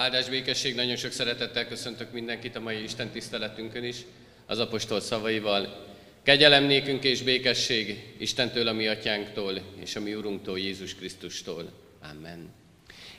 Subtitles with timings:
[0.00, 3.96] Áldás békesség, nagyon sok szeretettel köszöntök mindenkit a mai Isten tiszteletünkön is,
[4.46, 5.86] az apostol szavaival.
[6.22, 11.72] Kegyelem nékünk és békesség Istentől, a mi atyánktól, és a mi Urunktól, Jézus Krisztustól.
[12.10, 12.52] Amen.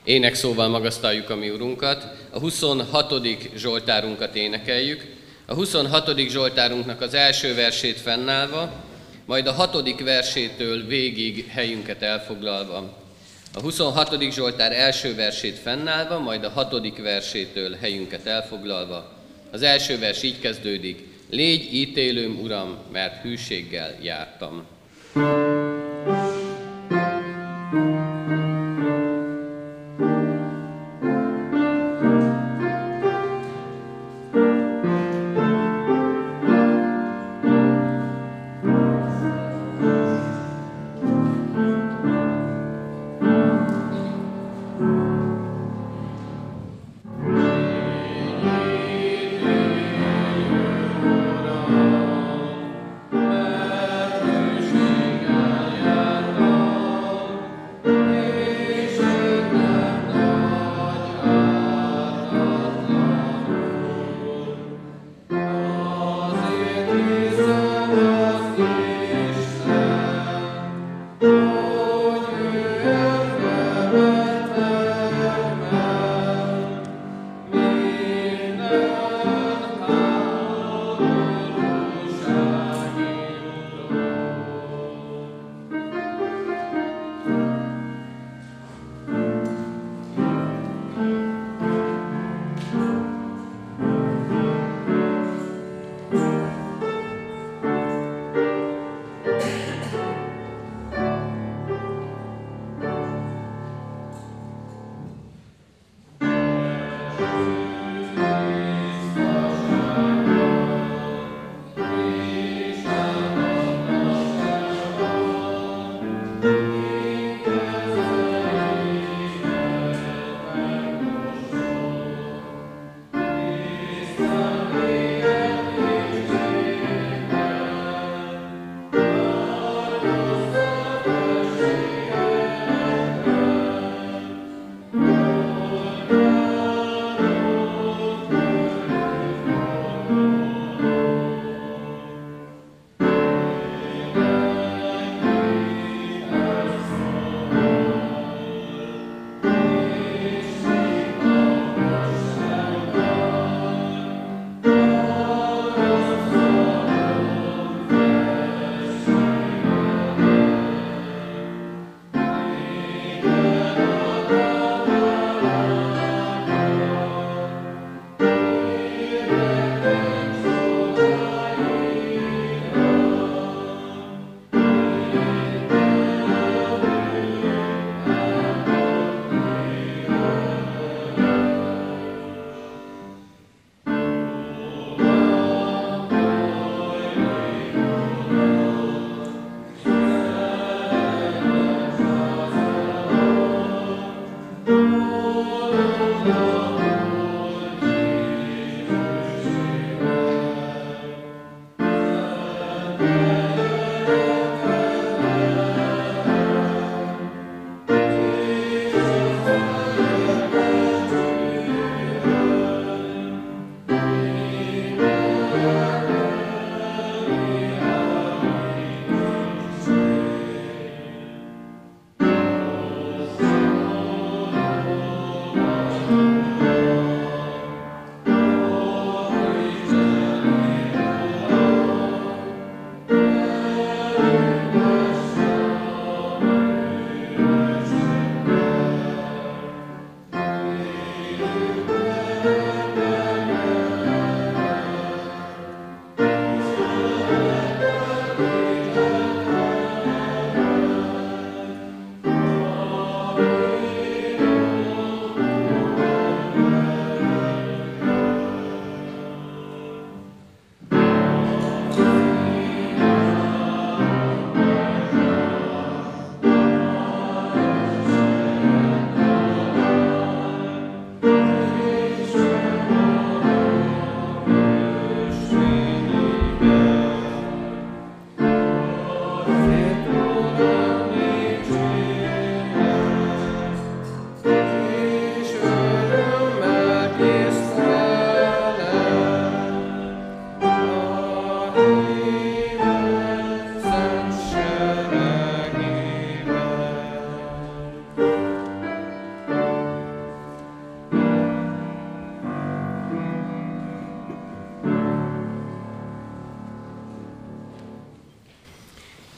[0.04, 3.14] Ének szóval magasztaljuk a mi Urunkat, a 26.
[3.56, 5.06] Zsoltárunkat énekeljük.
[5.46, 6.18] A 26.
[6.28, 8.84] Zsoltárunknak az első versét fennállva,
[9.24, 13.01] majd a hatodik versétől végig helyünket elfoglalva.
[13.54, 14.30] A 26.
[14.30, 19.12] Zsoltár első versét fennállva, majd a hatodik versétől helyünket elfoglalva.
[19.50, 24.66] Az első vers így kezdődik, Légy ítélőm, Uram, mert hűséggel jártam.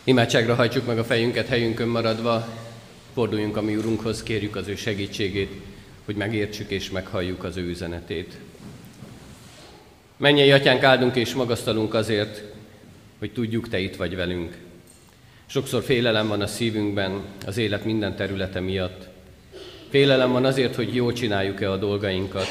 [0.07, 2.49] Imádságra hajtsuk meg a fejünket helyünkön maradva,
[3.15, 5.53] forduljunk a mi Urunkhoz, kérjük az ő segítségét,
[6.05, 8.37] hogy megértsük és meghalljuk az ő üzenetét.
[10.17, 12.43] Mennyei atyánk, áldunk és magasztalunk azért,
[13.19, 14.57] hogy tudjuk, te itt vagy velünk.
[15.47, 19.09] Sokszor félelem van a szívünkben az élet minden területe miatt.
[19.89, 22.47] Félelem van azért, hogy jól csináljuk-e a dolgainkat.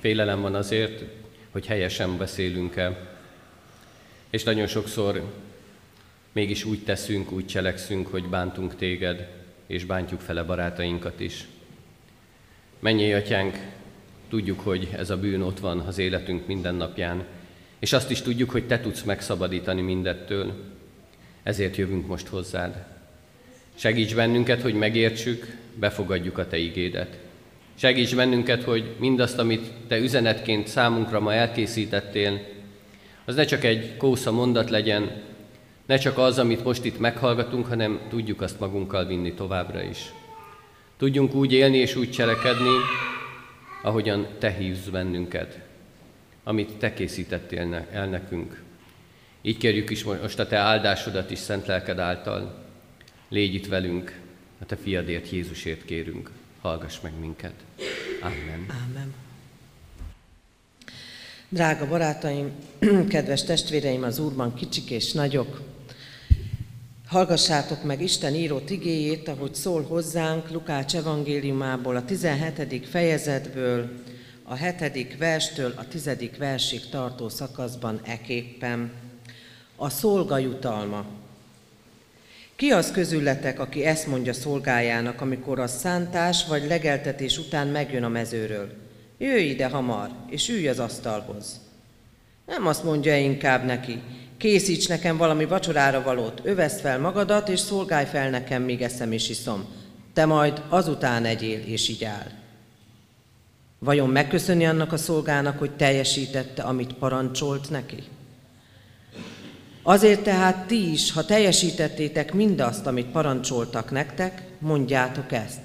[0.00, 1.02] Félelem van azért,
[1.50, 3.08] hogy helyesen beszélünk-e.
[4.30, 5.22] És nagyon sokszor
[6.32, 9.28] mégis úgy teszünk, úgy cselekszünk, hogy bántunk téged,
[9.66, 11.46] és bántjuk fele barátainkat is.
[12.78, 13.58] Mennyi atyánk,
[14.28, 17.24] tudjuk, hogy ez a bűn ott van az életünk mindennapján,
[17.78, 20.52] és azt is tudjuk, hogy te tudsz megszabadítani mindettől.
[21.42, 22.84] Ezért jövünk most hozzád.
[23.74, 27.18] Segíts bennünket, hogy megértsük, befogadjuk a te igédet.
[27.74, 32.46] Segíts bennünket, hogy mindazt, amit te üzenetként számunkra ma elkészítettél,
[33.24, 35.10] az ne csak egy kósza mondat legyen,
[35.90, 40.12] ne csak az, amit most itt meghallgatunk, hanem tudjuk azt magunkkal vinni továbbra is.
[40.96, 42.70] Tudjunk úgy élni és úgy cselekedni,
[43.82, 45.58] ahogyan Te hívsz bennünket,
[46.44, 48.62] amit Te készítettél el nekünk.
[49.42, 52.64] Így kérjük is most a Te áldásodat is szent lelked által.
[53.28, 54.20] Légy itt velünk,
[54.60, 56.30] a Te fiadért, Jézusért kérünk.
[56.60, 57.54] Hallgass meg minket.
[58.20, 58.66] Amen.
[58.88, 59.14] Amen.
[61.48, 62.50] Drága barátaim,
[63.08, 65.78] kedves testvéreim az Úrban, kicsik és nagyok,
[67.10, 72.88] Hallgassátok meg Isten írott igéjét, ahogy szól hozzánk Lukács evangéliumából, a 17.
[72.88, 73.90] fejezetből,
[74.42, 75.16] a 7.
[75.18, 76.10] verstől a 10.
[76.38, 78.92] versig tartó szakaszban eképpen.
[79.76, 81.04] A szolga jutalma.
[82.56, 88.08] Ki az közületek, aki ezt mondja szolgájának, amikor a szántás vagy legeltetés után megjön a
[88.08, 88.72] mezőről?
[89.18, 91.60] Jöjj ide hamar, és ülj az asztalhoz.
[92.46, 94.02] Nem azt mondja inkább neki,
[94.40, 99.28] készíts nekem valami vacsorára valót, öveszt fel magadat, és szolgálj fel nekem, míg eszem és
[99.28, 99.64] iszom.
[100.12, 102.30] Te majd azután egyél és így áll.
[103.78, 108.02] Vajon megköszöni annak a szolgának, hogy teljesítette, amit parancsolt neki?
[109.82, 115.60] Azért tehát ti is, ha teljesítettétek mindazt, amit parancsoltak nektek, mondjátok ezt.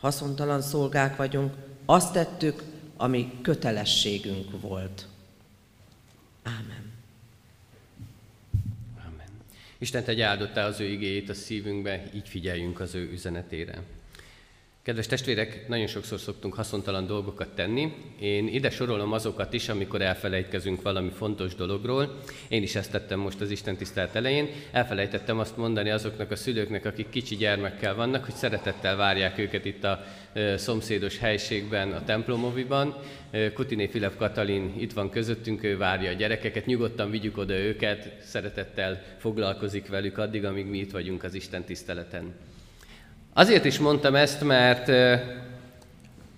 [0.00, 1.54] Haszontalan szolgák vagyunk,
[1.84, 2.62] azt tettük,
[2.96, 5.06] ami kötelességünk volt.
[6.42, 6.85] Ámen.
[9.78, 13.82] Isten tegye áldotta az ő igéjét a szívünkbe, így figyeljünk az ő üzenetére.
[14.86, 17.92] Kedves testvérek, nagyon sokszor szoktunk haszontalan dolgokat tenni.
[18.20, 22.20] Én ide sorolom azokat is, amikor elfelejtkezünk valami fontos dologról.
[22.48, 24.48] Én is ezt tettem most az Isten tisztelt elején.
[24.70, 29.84] Elfelejtettem azt mondani azoknak a szülőknek, akik kicsi gyermekkel vannak, hogy szeretettel várják őket itt
[29.84, 30.04] a
[30.56, 32.94] szomszédos helységben, a templomoviban.
[33.54, 39.02] Kutiné Filip Katalin itt van közöttünk, ő várja a gyerekeket, nyugodtan vigyük oda őket, szeretettel
[39.18, 42.34] foglalkozik velük addig, amíg mi itt vagyunk az Isten tiszteleten.
[43.38, 44.88] Azért is mondtam ezt, mert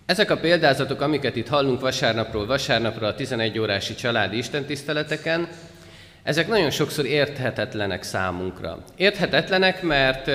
[0.06, 5.48] ezek a példázatok, amiket itt hallunk vasárnapról vasárnapra a 11 órási családi istentiszteleteken,
[6.22, 8.84] ezek nagyon sokszor érthetetlenek számunkra.
[8.96, 10.26] Érthetetlenek, mert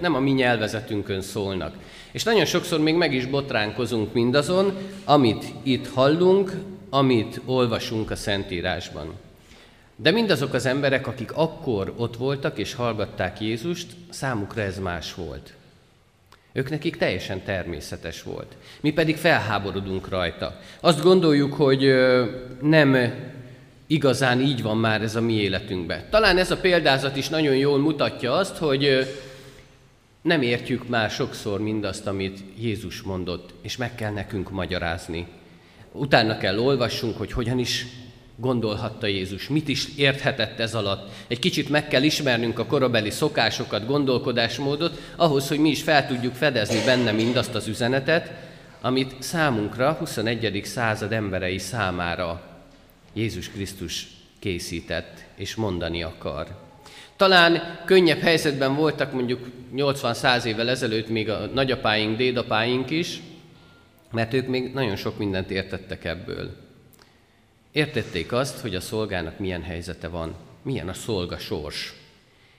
[0.00, 1.74] nem a mi nyelvezetünkön szólnak.
[2.12, 6.52] És nagyon sokszor még meg is botránkozunk mindazon, amit itt hallunk,
[6.90, 9.14] amit olvasunk a Szentírásban.
[9.96, 15.52] De mindazok az emberek, akik akkor ott voltak és hallgatták Jézust, számukra ez más volt.
[16.52, 18.56] Ők nekik teljesen természetes volt.
[18.80, 20.60] Mi pedig felháborodunk rajta.
[20.80, 21.94] Azt gondoljuk, hogy
[22.60, 22.96] nem
[23.86, 26.04] igazán így van már ez a mi életünkben.
[26.10, 29.06] Talán ez a példázat is nagyon jól mutatja azt, hogy
[30.22, 35.26] nem értjük már sokszor mindazt, amit Jézus mondott, és meg kell nekünk magyarázni.
[35.92, 37.86] Utána kell olvassunk, hogy hogyan is
[38.36, 41.10] gondolhatta Jézus, mit is érthetett ez alatt.
[41.26, 46.34] Egy kicsit meg kell ismernünk a korabeli szokásokat, gondolkodásmódot, ahhoz, hogy mi is fel tudjuk
[46.34, 48.30] fedezni benne mindazt az üzenetet,
[48.80, 50.60] amit számunkra, 21.
[50.64, 52.42] század emberei számára
[53.12, 54.06] Jézus Krisztus
[54.38, 56.46] készített és mondani akar.
[57.16, 63.20] Talán könnyebb helyzetben voltak mondjuk 80-100 évvel ezelőtt még a nagyapáink, dédapáink is,
[64.12, 66.50] mert ők még nagyon sok mindent értettek ebből.
[67.72, 71.94] Értették azt, hogy a szolgának milyen helyzete van, milyen a szolga sors.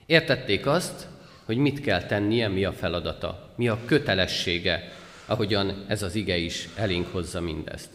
[0.06, 1.06] Értették azt,
[1.44, 4.92] hogy mit kell tennie, mi a feladata, mi a kötelessége,
[5.26, 7.88] ahogyan ez az ige is elénk hozza mindezt.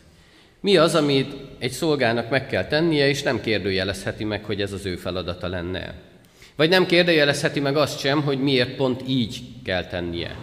[0.60, 4.86] Mi az, amit egy szolgának meg kell tennie, és nem kérdőjelezheti meg, hogy ez az
[4.86, 5.94] ő feladata lenne.
[6.56, 10.36] Vagy nem kérdőjelezheti meg azt sem, hogy miért pont így kell tennie.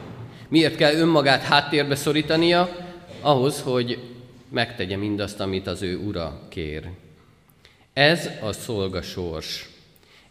[0.48, 2.76] Miért kell önmagát háttérbe szorítania,
[3.20, 3.98] ahhoz, hogy
[4.48, 6.88] megtegye mindazt, amit az ő ura kér.
[7.92, 9.68] Ez a szolga sors.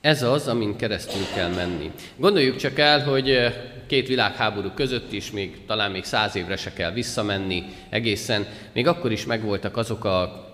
[0.01, 1.91] Ez az, amin keresztül kell menni.
[2.15, 3.55] Gondoljuk csak el, hogy
[3.88, 9.12] két világháború között is, még talán még száz évre se kell visszamenni egészen, még akkor
[9.12, 10.45] is megvoltak azok a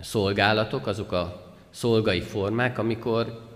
[0.00, 3.46] szolgálatok, azok a szolgai formák, amikor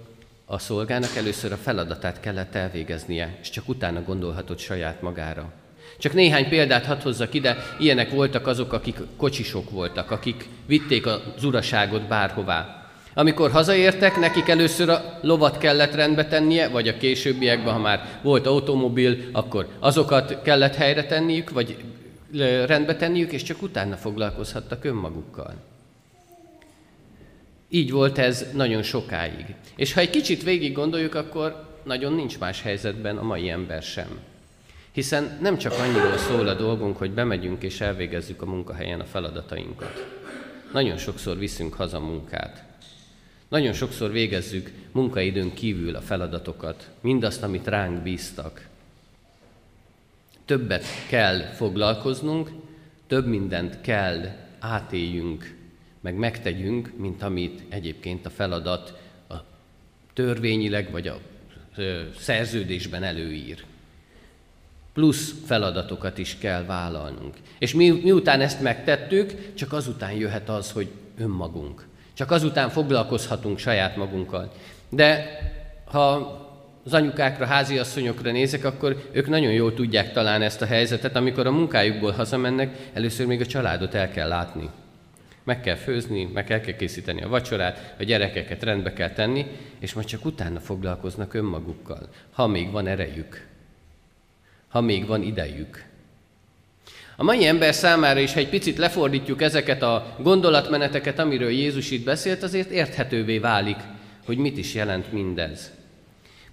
[0.44, 5.52] a szolgának először a feladatát kellett elvégeznie, és csak utána gondolhatott saját magára.
[6.02, 11.44] Csak néhány példát hadd hozzak ide, ilyenek voltak azok, akik kocsisok voltak, akik vitték az
[11.44, 12.86] uraságot bárhová.
[13.14, 18.46] Amikor hazaértek, nekik először a lovat kellett rendbe tennie, vagy a későbbiekben, ha már volt
[18.46, 21.76] automobil, akkor azokat kellett helyre tenniük, vagy
[22.66, 25.54] rendbe tenniük, és csak utána foglalkozhattak önmagukkal.
[27.68, 29.54] Így volt ez nagyon sokáig.
[29.76, 34.30] És ha egy kicsit végig gondoljuk, akkor nagyon nincs más helyzetben a mai ember sem.
[34.92, 40.06] Hiszen nem csak annyiról szól a dolgunk, hogy bemegyünk és elvégezzük a munkahelyen a feladatainkat.
[40.72, 42.64] Nagyon sokszor viszünk haza munkát.
[43.48, 48.68] Nagyon sokszor végezzük munkaidőn kívül a feladatokat, mindazt, amit ránk bíztak.
[50.44, 52.50] Többet kell foglalkoznunk,
[53.06, 55.56] több mindent kell átéljünk,
[56.00, 59.34] meg megtegyünk, mint amit egyébként a feladat a
[60.12, 61.18] törvényileg vagy a
[62.18, 63.64] szerződésben előír.
[64.92, 67.34] Plusz feladatokat is kell vállalnunk.
[67.58, 71.86] És mi, miután ezt megtettük, csak azután jöhet az, hogy önmagunk.
[72.14, 74.52] Csak azután foglalkozhatunk saját magunkkal.
[74.88, 75.26] De
[75.84, 76.40] ha
[76.84, 81.50] az anyukákra, háziasszonyokra nézek, akkor ők nagyon jól tudják talán ezt a helyzetet, amikor a
[81.50, 84.70] munkájukból hazamennek, először még a családot el kell látni.
[85.44, 89.46] Meg kell főzni, meg el kell készíteni a vacsorát, a gyerekeket rendbe kell tenni,
[89.78, 93.46] és majd csak utána foglalkoznak önmagukkal, ha még van erejük,
[94.72, 95.84] ha még van idejük.
[97.16, 102.04] A mai ember számára is, ha egy picit lefordítjuk ezeket a gondolatmeneteket, amiről Jézus itt
[102.04, 103.76] beszélt, azért érthetővé válik,
[104.24, 105.70] hogy mit is jelent mindez.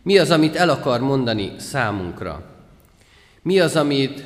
[0.02, 2.44] Mi az, amit el akar mondani számunkra?
[3.42, 4.24] Mi az, amit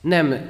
[0.00, 0.48] nem,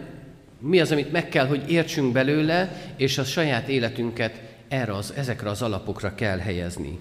[0.59, 5.51] mi az, amit meg kell, hogy értsünk belőle, és a saját életünket erre az, ezekre
[5.51, 6.99] az alapokra kell helyezni.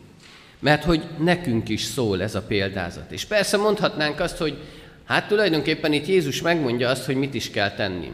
[0.64, 3.12] Mert hogy nekünk is szól ez a példázat.
[3.12, 4.58] És persze mondhatnánk azt, hogy
[5.06, 8.12] Hát tulajdonképpen itt Jézus megmondja azt, hogy mit is kell tenni.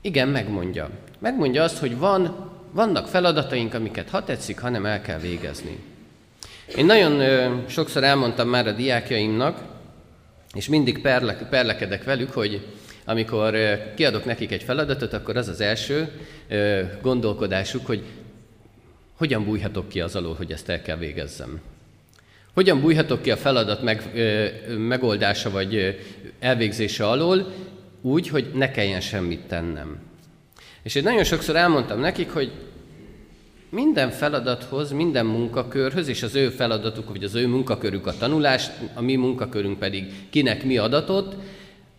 [0.00, 0.90] Igen, megmondja.
[1.18, 5.78] Megmondja azt, hogy van, vannak feladataink, amiket ha tetszik, hanem el kell végezni.
[6.76, 9.62] Én nagyon ö, sokszor elmondtam már a diákjaimnak,
[10.54, 12.66] és mindig perle, perlekedek velük, hogy
[13.04, 13.56] amikor
[13.94, 16.08] kiadok nekik egy feladatot, akkor az az első
[17.02, 18.02] gondolkodásuk, hogy
[19.16, 21.60] hogyan bújhatok ki az alól, hogy ezt el kell végezzem.
[22.54, 24.10] Hogyan bújhatok ki a feladat meg,
[24.78, 25.98] megoldása vagy
[26.38, 27.52] elvégzése alól,
[28.00, 29.98] úgy, hogy ne kelljen semmit tennem.
[30.82, 32.52] És én nagyon sokszor elmondtam nekik, hogy
[33.68, 39.02] minden feladathoz, minden munkakörhöz, és az ő feladatuk, vagy az ő munkakörük a tanulás, a
[39.02, 41.36] mi munkakörünk pedig kinek mi adatot,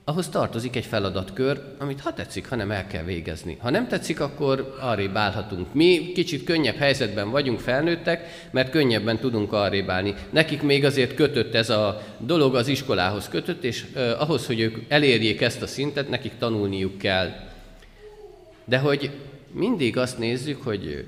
[0.10, 3.58] ahhoz tartozik egy feladatkör, amit ha tetszik, hanem el kell végezni.
[3.60, 5.74] Ha nem tetszik, akkor arrébb állhatunk.
[5.74, 10.14] Mi kicsit könnyebb helyzetben vagyunk felnőttek, mert könnyebben tudunk arrébb állni.
[10.30, 14.78] Nekik még azért kötött ez a dolog, az iskolához kötött, és eh, ahhoz, hogy ők
[14.88, 17.30] elérjék ezt a szintet, nekik tanulniuk kell.
[18.66, 19.12] De hogy
[19.52, 21.06] mindig azt nézzük, hogy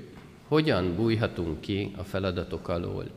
[0.48, 3.10] hogyan bújhatunk ki a feladatok alól.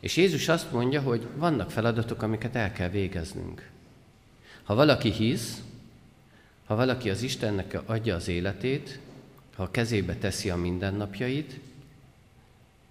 [0.00, 3.71] És Jézus azt mondja, hogy vannak feladatok, amiket el kell végeznünk.
[4.62, 5.62] Ha valaki hisz,
[6.64, 8.98] ha valaki az Istennek adja az életét,
[9.56, 11.60] ha a kezébe teszi a mindennapjait,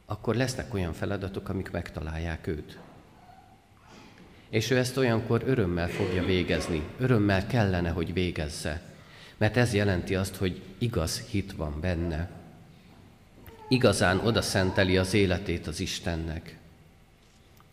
[0.06, 2.78] akkor lesznek olyan feladatok, amik megtalálják őt.
[4.50, 8.82] És ő ezt olyankor örömmel fogja végezni, örömmel kellene, hogy végezze,
[9.38, 12.30] mert ez jelenti azt, hogy igaz hit van benne.
[13.68, 16.58] Igazán oda szenteli az életét az Istennek.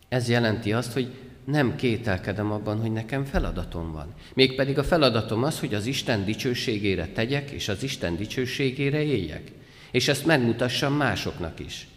[0.07, 1.13] Ez jelenti azt, hogy
[1.49, 4.13] nem kételkedem abban, hogy nekem feladatom van.
[4.33, 9.51] Mégpedig a feladatom az, hogy az Isten dicsőségére tegyek, és az Isten dicsőségére éljek.
[9.91, 11.87] És ezt megmutassam másoknak is.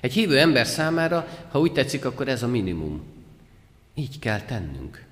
[0.00, 3.02] Egy hívő ember számára, ha úgy tetszik, akkor ez a minimum.
[3.94, 5.04] Így kell tennünk.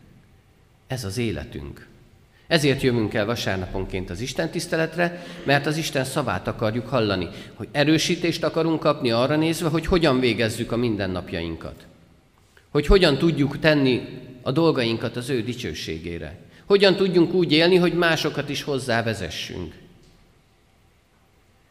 [0.86, 1.86] Ez az életünk.
[2.46, 8.44] Ezért jövünk el vasárnaponként az Isten tiszteletre, mert az Isten szavát akarjuk hallani, hogy erősítést
[8.44, 11.87] akarunk kapni arra nézve, hogy hogyan végezzük a mindennapjainkat
[12.70, 14.08] hogy hogyan tudjuk tenni
[14.42, 16.38] a dolgainkat az ő dicsőségére.
[16.64, 19.74] Hogyan tudjunk úgy élni, hogy másokat is hozzá vezessünk.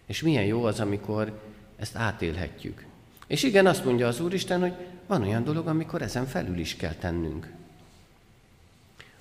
[0.05, 1.39] És milyen jó az, amikor
[1.77, 2.85] ezt átélhetjük.
[3.27, 4.73] És igen, azt mondja az Úristen, hogy
[5.07, 7.51] van olyan dolog, amikor ezen felül is kell tennünk.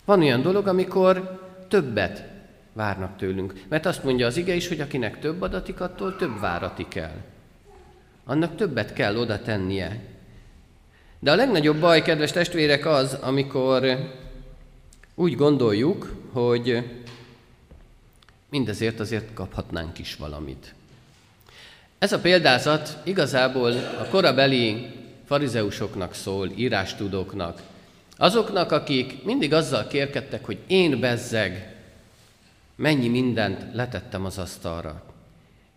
[0.04, 2.25] Van olyan dolog, amikor többet
[2.73, 3.64] várnak tőlünk.
[3.68, 7.25] Mert azt mondja az ige is, hogy akinek több adatik, attól több váratik el.
[8.25, 10.00] annak többet kell oda tennie.
[11.26, 14.11] De a legnagyobb baj, kedves testvérek, az, amikor
[15.14, 16.85] úgy gondoljuk, hogy
[18.50, 20.75] mindezért azért kaphatnánk is valamit.
[21.99, 24.87] Ez a példázat igazából a korabeli
[25.25, 27.62] farizeusoknak szól, írástudóknak,
[28.16, 31.76] azoknak, akik mindig azzal kérkedtek, hogy én bezzeg,
[32.76, 35.02] mennyi mindent letettem az asztalra.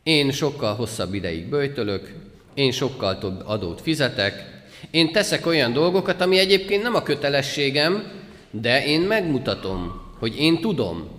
[0.04, 2.14] Én sokkal hosszabb ideig böjtölök,
[2.54, 4.58] én sokkal több adót fizetek,
[4.92, 8.12] én teszek olyan dolgokat, ami egyébként nem a kötelességem,
[8.52, 11.18] de én megmutatom, hogy én tudom.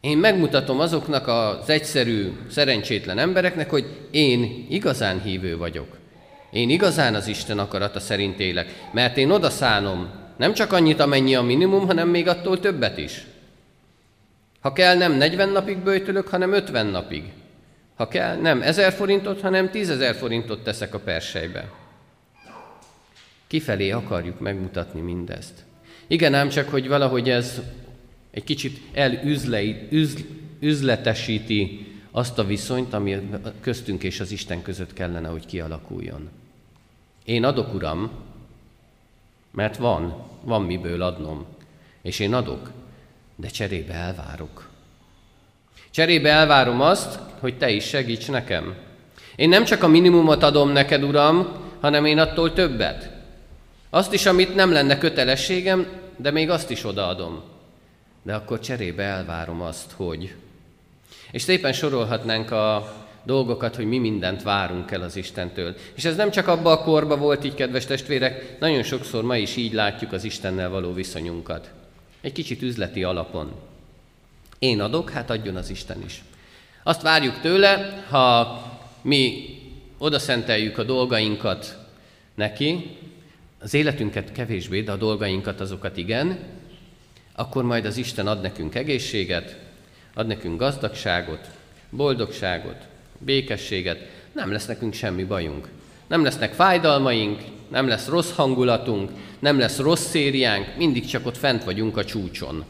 [0.00, 5.98] Én megmutatom azoknak az egyszerű, szerencsétlen embereknek, hogy én igazán hívő vagyok.
[6.50, 11.42] Én igazán az Isten akarata szerint élek, mert én odaszánom nem csak annyit, amennyi a
[11.42, 13.26] minimum, hanem még attól többet is.
[14.60, 17.22] Ha kell, nem 40 napig bőjtölök, hanem 50 napig.
[17.94, 21.72] Ha kell, nem 1000 forintot, hanem 10.000 forintot teszek a persejbe.
[23.46, 25.64] Kifelé akarjuk megmutatni mindezt.
[26.06, 27.60] Igen, ám csak, hogy valahogy ez
[28.30, 33.30] egy kicsit elüzletesíti azt a viszonyt, ami
[33.60, 36.28] köztünk és az Isten között kellene, hogy kialakuljon.
[37.24, 38.10] Én adok, Uram,
[39.50, 41.46] mert van, van miből adnom,
[42.02, 42.70] és én adok,
[43.36, 44.71] de cserébe elvárok.
[45.92, 48.74] Cserébe elvárom azt, hogy Te is segíts nekem.
[49.36, 51.48] Én nem csak a minimumot adom neked, Uram,
[51.80, 53.10] hanem én attól többet.
[53.90, 57.42] Azt is, amit nem lenne kötelességem, de még azt is odaadom.
[58.22, 60.34] De akkor cserébe elvárom azt, hogy...
[61.30, 62.94] És szépen sorolhatnánk a
[63.24, 65.74] dolgokat, hogy mi mindent várunk el az Istentől.
[65.94, 69.56] És ez nem csak abba a korba volt így, kedves testvérek, nagyon sokszor ma is
[69.56, 71.70] így látjuk az Istennel való viszonyunkat.
[72.20, 73.52] Egy kicsit üzleti alapon.
[74.62, 76.22] Én adok, hát adjon az Isten is.
[76.82, 78.62] Azt várjuk tőle, ha
[79.02, 79.48] mi
[79.98, 81.78] odaszenteljük a dolgainkat
[82.34, 82.96] neki,
[83.60, 86.38] az életünket kevésbé, de a dolgainkat azokat igen,
[87.32, 89.58] akkor majd az Isten ad nekünk egészséget,
[90.14, 91.50] ad nekünk gazdagságot,
[91.90, 92.86] boldogságot,
[93.18, 95.68] békességet, nem lesz nekünk semmi bajunk.
[96.06, 101.64] Nem lesznek fájdalmaink, nem lesz rossz hangulatunk, nem lesz rossz szériánk, mindig csak ott fent
[101.64, 102.64] vagyunk a csúcson.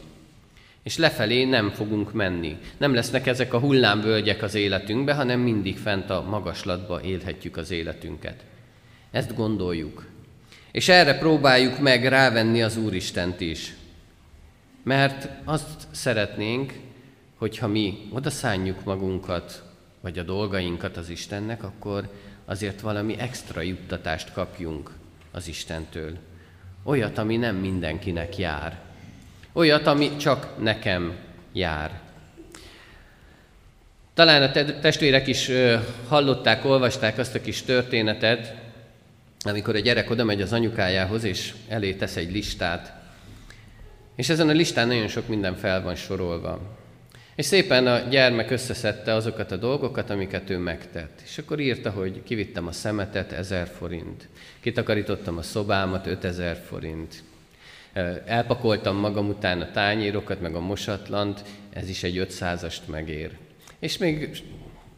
[0.83, 2.57] És lefelé nem fogunk menni.
[2.77, 8.43] Nem lesznek ezek a hullámvölgyek az életünkbe, hanem mindig fent a magaslatba élhetjük az életünket.
[9.11, 10.05] Ezt gondoljuk.
[10.71, 13.73] És erre próbáljuk meg rávenni az Úristent is.
[14.83, 16.73] Mert azt szeretnénk,
[17.35, 19.63] hogyha mi odaszálljuk magunkat,
[20.01, 22.09] vagy a dolgainkat az Istennek, akkor
[22.45, 24.91] azért valami extra juttatást kapjunk
[25.31, 26.17] az Istentől.
[26.83, 28.79] Olyat, ami nem mindenkinek jár.
[29.53, 31.15] Olyat, ami csak nekem
[31.51, 32.01] jár.
[34.13, 35.51] Talán a testvérek is
[36.07, 38.55] hallották, olvasták azt a kis történetet,
[39.45, 42.93] amikor a gyerek oda megy az anyukájához, és elé tesz egy listát.
[44.15, 46.59] És ezen a listán nagyon sok minden fel van sorolva.
[47.35, 51.21] És szépen a gyermek összeszedte azokat a dolgokat, amiket ő megtett.
[51.23, 54.29] És akkor írta, hogy kivittem a szemetet, ezer forint.
[54.59, 57.23] Kitakarítottam a szobámat, 5000 forint.
[58.25, 63.31] Elpakoltam magam után a tányérokat, meg a mosatlant, ez is egy 500-ast megér.
[63.79, 64.43] És még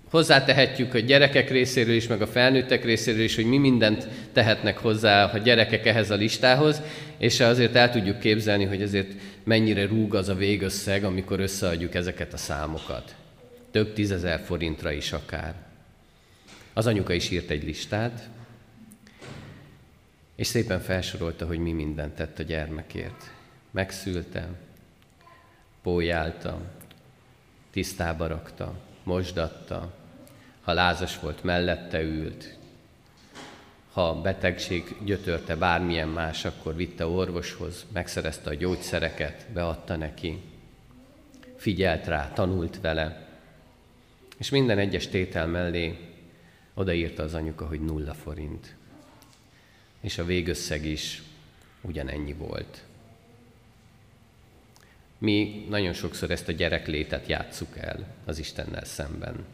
[0.09, 5.25] hozzátehetjük a gyerekek részéről is, meg a felnőttek részéről is, hogy mi mindent tehetnek hozzá
[5.25, 6.81] a gyerekek ehhez a listához,
[7.17, 9.11] és azért el tudjuk képzelni, hogy azért
[9.43, 13.15] mennyire rúg az a végösszeg, amikor összeadjuk ezeket a számokat.
[13.71, 15.53] Több tízezer forintra is akár.
[16.73, 18.29] Az anyuka is írt egy listát,
[20.35, 23.31] és szépen felsorolta, hogy mi mindent tett a gyermekért.
[23.71, 24.47] Megszülte,
[25.81, 26.61] pójálta,
[27.71, 29.93] tisztába rakta, mosdatta,
[30.61, 32.57] ha lázas volt, mellette ült,
[33.91, 40.41] ha betegség gyötörte bármilyen más, akkor vitte orvoshoz, megszerezte a gyógyszereket, beadta neki,
[41.55, 43.27] figyelt rá, tanult vele,
[44.37, 45.97] és minden egyes tétel mellé
[46.73, 48.75] odaírta az anyuka, hogy nulla forint.
[50.05, 51.21] És a végösszeg is
[51.81, 52.81] ugyanennyi volt.
[55.17, 59.45] Mi nagyon sokszor ezt a gyereklétet játsszuk el az Istennel szemben.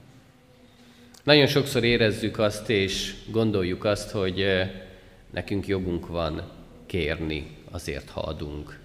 [1.23, 4.45] Nagyon sokszor érezzük azt, és gondoljuk azt, hogy
[5.29, 6.51] nekünk jogunk van
[6.85, 8.79] kérni azért, ha adunk.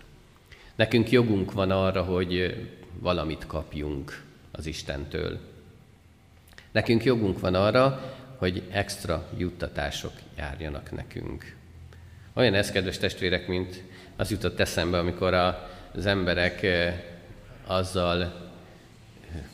[0.74, 2.56] Nekünk jogunk van arra, hogy
[2.98, 5.38] valamit kapjunk az Istentől.
[6.72, 11.56] Nekünk jogunk van arra, hogy extra juttatások járjanak nekünk.
[12.32, 13.82] Olyan ez, kedves testvérek, mint
[14.16, 16.66] az jutott eszembe, amikor az emberek
[17.66, 18.44] azzal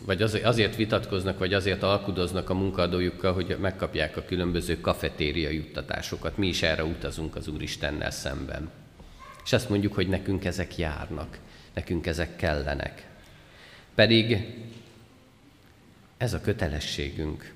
[0.04, 6.36] vagy azért vitatkoznak, vagy azért alkudoznak a munkadójukkal, hogy megkapják a különböző kafetéria juttatásokat.
[6.36, 8.70] Mi is erre utazunk az Úristennel szemben.
[9.44, 11.38] És azt mondjuk, hogy nekünk ezek járnak,
[11.74, 13.06] nekünk ezek kellenek.
[13.94, 14.54] Pedig
[16.16, 17.52] ez a kötelességünk.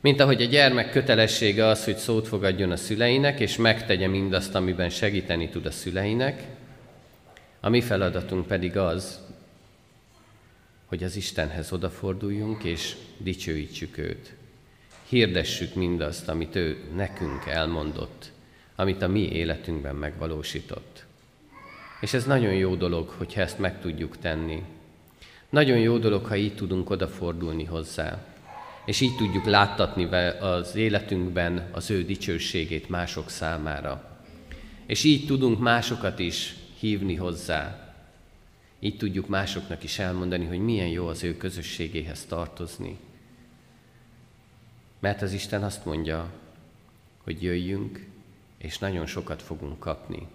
[0.00, 4.88] Mint ahogy a gyermek kötelessége az, hogy szót fogadjon a szüleinek, és megtegye mindazt, amiben
[4.88, 6.44] segíteni tud a szüleinek,
[7.60, 9.18] a mi feladatunk pedig az,
[10.86, 14.34] hogy az Istenhez odaforduljunk, és dicsőítsük őt.
[15.08, 18.30] Hirdessük mindazt, amit ő nekünk elmondott,
[18.76, 21.04] amit a mi életünkben megvalósított.
[22.00, 24.62] És ez nagyon jó dolog, hogyha ezt meg tudjuk tenni.
[25.48, 28.24] Nagyon jó dolog, ha így tudunk odafordulni hozzá,
[28.88, 30.04] és így tudjuk láttatni
[30.40, 34.20] az életünkben az ő dicsőségét mások számára.
[34.86, 37.92] És így tudunk másokat is hívni hozzá.
[38.78, 42.98] Így tudjuk másoknak is elmondani, hogy milyen jó az ő közösségéhez tartozni.
[44.98, 46.32] Mert az Isten azt mondja,
[47.22, 48.06] hogy jöjjünk,
[48.58, 50.26] és nagyon sokat fogunk kapni.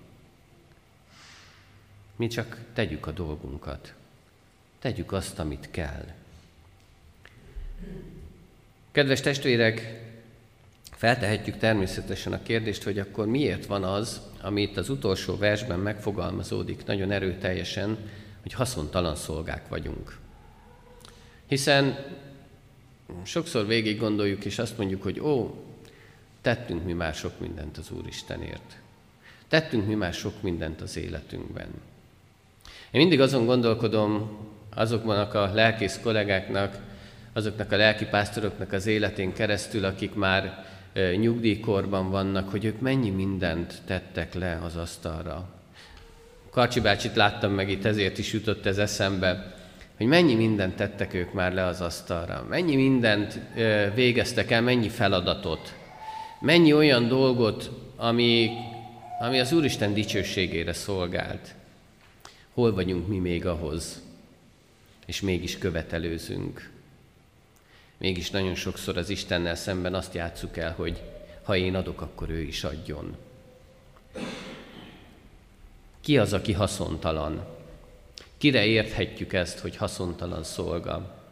[2.15, 3.93] Mi csak tegyük a dolgunkat.
[4.79, 6.05] Tegyük azt, amit kell.
[8.93, 10.01] Kedves testvérek,
[10.91, 16.85] feltehetjük természetesen a kérdést, hogy akkor miért van az, ami itt az utolsó versben megfogalmazódik
[16.85, 17.97] nagyon erőteljesen,
[18.41, 20.17] hogy haszontalan szolgák vagyunk.
[21.47, 22.05] Hiszen
[23.23, 25.63] sokszor végig gondoljuk, és azt mondjuk, hogy ó,
[26.41, 28.77] tettünk mi már sok mindent az Úristenért.
[29.47, 31.69] Tettünk mi már sok mindent az életünkben.
[32.91, 34.37] Én mindig azon gondolkodom
[34.75, 36.91] azoknak a lelkész kollégáknak,
[37.33, 40.65] azoknak a lelkipásztoroknak az életén keresztül, akik már
[41.15, 45.49] nyugdíjkorban vannak, hogy ők mennyi mindent tettek le az asztalra.
[46.49, 49.55] Karcsi bácsit láttam meg itt, ezért is jutott ez eszembe,
[49.97, 53.39] hogy mennyi mindent tettek ők már le az asztalra, mennyi mindent
[53.93, 55.73] végeztek el, mennyi feladatot,
[56.41, 58.49] mennyi olyan dolgot, ami,
[59.19, 61.55] ami az Úristen dicsőségére szolgált.
[62.53, 64.01] Hol vagyunk mi még ahhoz,
[65.05, 66.71] és mégis követelőzünk.
[68.03, 71.01] Mégis nagyon sokszor az Istennel szemben azt játsszuk el, hogy
[71.43, 73.17] ha én adok, akkor ő is adjon.
[76.01, 77.45] Ki az, aki haszontalan?
[78.37, 81.23] Kire érthetjük ezt, hogy haszontalan szolga?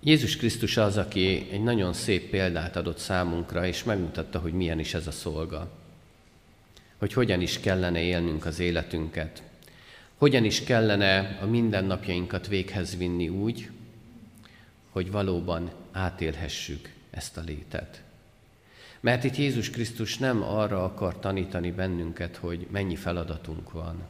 [0.00, 4.94] Jézus Krisztus az, aki egy nagyon szép példát adott számunkra, és megmutatta, hogy milyen is
[4.94, 5.70] ez a szolga.
[6.98, 9.42] Hogy hogyan is kellene élnünk az életünket.
[10.20, 13.70] Hogyan is kellene a mindennapjainkat véghez vinni úgy,
[14.90, 18.02] hogy valóban átélhessük ezt a létet.
[19.00, 24.02] Mert itt Jézus Krisztus nem arra akar tanítani bennünket, hogy mennyi feladatunk van,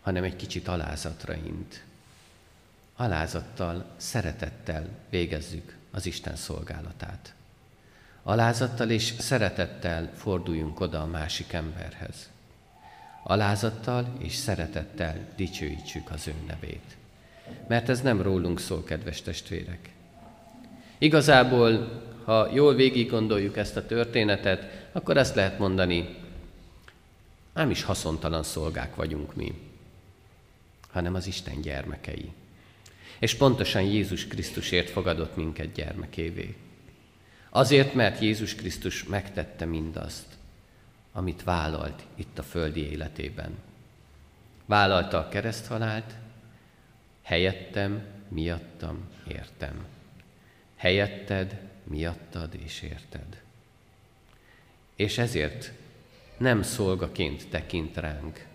[0.00, 1.84] hanem egy kicsit alázatra int.
[2.96, 7.34] Alázattal, szeretettel végezzük az Isten szolgálatát.
[8.22, 12.28] Alázattal és szeretettel forduljunk oda a másik emberhez.
[13.30, 16.96] Alázattal és szeretettel dicsőítsük az ő nevét.
[17.66, 19.90] Mert ez nem rólunk szól, kedves testvérek.
[20.98, 26.16] Igazából, ha jól végig gondoljuk ezt a történetet, akkor azt lehet mondani,
[27.52, 29.54] ám is haszontalan szolgák vagyunk mi,
[30.90, 32.32] hanem az Isten gyermekei.
[33.18, 36.56] És pontosan Jézus Krisztusért fogadott minket gyermekévé.
[37.50, 40.37] Azért, mert Jézus Krisztus megtette mindazt,
[41.18, 43.58] amit vállalt itt a földi életében.
[44.66, 46.14] Vállalta a kereszthalált,
[47.22, 49.84] helyettem, miattam, értem.
[50.76, 53.42] Helyetted, miattad és érted.
[54.96, 55.72] És ezért
[56.36, 58.46] nem szolgaként tekint ránk,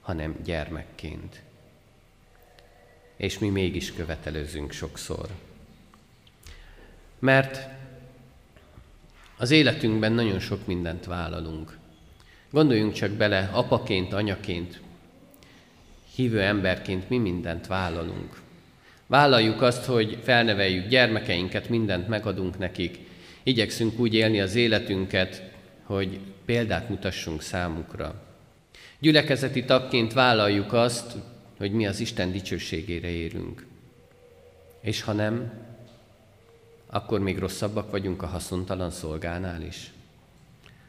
[0.00, 1.42] hanem gyermekként.
[3.16, 5.28] És mi mégis követelőzünk sokszor.
[7.18, 7.68] Mert
[9.36, 11.78] az életünkben nagyon sok mindent vállalunk.
[12.50, 14.80] Gondoljunk csak bele, apaként, anyaként,
[16.14, 18.40] hívő emberként mi mindent vállalunk.
[19.06, 22.98] Vállaljuk azt, hogy felneveljük gyermekeinket, mindent megadunk nekik.
[23.42, 25.42] Igyekszünk úgy élni az életünket,
[25.82, 28.22] hogy példát mutassunk számukra.
[28.98, 31.12] Gyülekezeti tagként vállaljuk azt,
[31.58, 33.66] hogy mi az Isten dicsőségére érünk.
[34.80, 35.52] És ha nem,
[36.94, 39.92] akkor még rosszabbak vagyunk a haszontalan szolgánál is.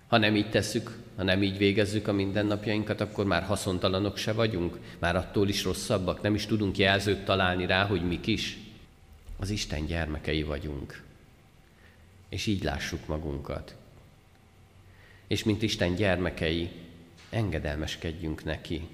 [0.07, 4.79] Ha nem így tesszük, ha nem így végezzük a mindennapjainkat, akkor már haszontalanok se vagyunk,
[4.99, 8.57] már attól is rosszabbak, nem is tudunk jelzőt találni rá, hogy mik is.
[9.39, 11.03] Az Isten gyermekei vagyunk.
[12.29, 13.75] És így lássuk magunkat.
[15.27, 16.69] És mint Isten gyermekei,
[17.29, 18.87] engedelmeskedjünk neki.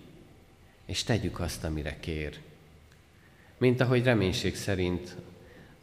[0.86, 2.40] és tegyük azt, amire kér.
[3.58, 5.16] Mint ahogy reménység szerint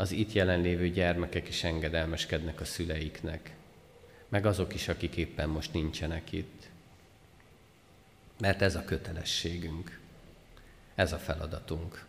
[0.01, 3.53] az itt jelenlévő gyermekek is engedelmeskednek a szüleiknek,
[4.29, 6.69] meg azok is, akik éppen most nincsenek itt.
[8.41, 10.01] Mert ez a kötelességünk,
[10.95, 12.05] ez a feladatunk.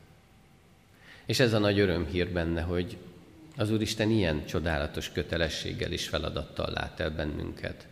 [1.25, 2.97] És ez a nagy örömhír benne, hogy
[3.55, 7.87] az Úristen ilyen csodálatos kötelességgel és feladattal lát el bennünket.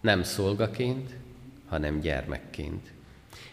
[0.00, 1.14] Nem szolgaként,
[1.66, 2.90] hanem gyermekként.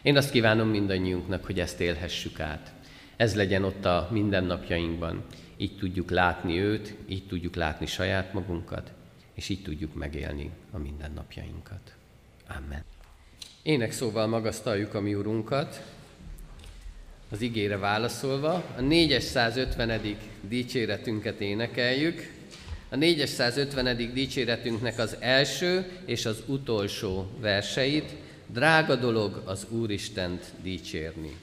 [0.02, 2.74] Én azt kívánom mindannyiunknak, hogy ezt élhessük át.
[3.18, 5.24] Ez legyen ott a mindennapjainkban.
[5.58, 8.92] Így tudjuk látni őt, így tudjuk látni saját magunkat,
[9.34, 11.96] és így tudjuk megélni a mindennapjainkat.
[12.48, 12.84] Amen.
[13.62, 15.82] Ének szóval magasztaljuk a mi Urunkat,
[17.30, 18.64] az igére válaszolva.
[18.78, 20.02] A 450.
[20.42, 22.32] dicséretünket énekeljük.
[22.90, 24.14] A 450.
[24.14, 28.16] dicséretünknek az első és az utolsó verseit,
[28.48, 31.36] drága dolog az Úristent dicsérni.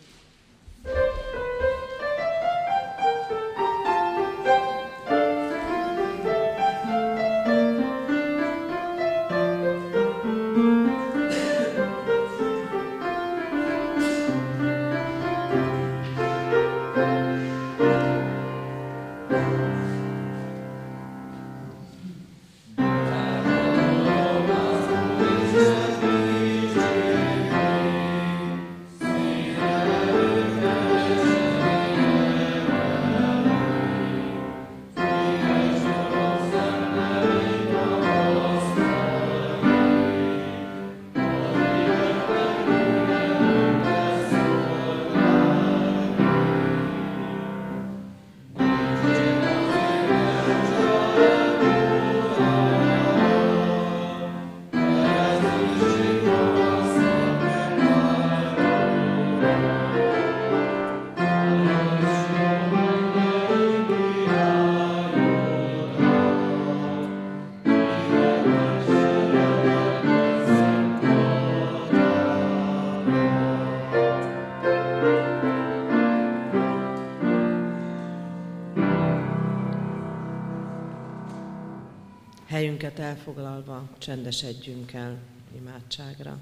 [82.84, 85.16] Helyünket elfoglalva csendesedjünk el
[85.56, 86.38] imádságra.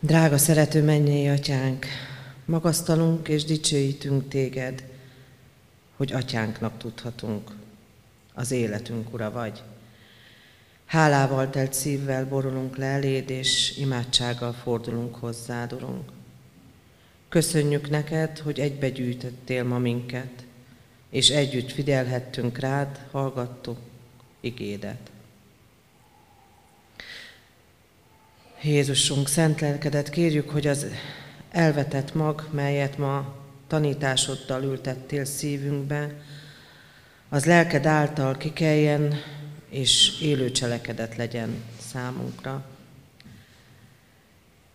[0.00, 1.86] Drága szerető mennyei atyánk,
[2.44, 4.84] magasztalunk és dicsőítünk téged,
[5.96, 7.50] hogy atyánknak tudhatunk.
[8.34, 9.62] Az életünk ura vagy.
[10.86, 16.10] Hálával telt szívvel borulunk le eléd, és imádsággal fordulunk hozzád, Urunk.
[17.28, 20.44] Köszönjük neked, hogy egybegyűjtöttél ma minket,
[21.10, 23.78] és együtt figyelhettünk rád, hallgattuk
[24.40, 25.10] igédet.
[28.62, 30.86] Jézusunk, szent lelkedet kérjük, hogy az
[31.50, 33.34] elvetett mag, melyet ma
[33.66, 36.14] tanításoddal ültettél szívünkbe,
[37.28, 39.14] az lelked által kikeljen,
[39.68, 42.64] és élő cselekedet legyen számunkra.